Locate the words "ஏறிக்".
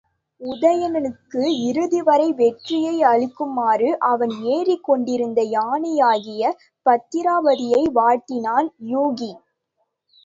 4.55-4.83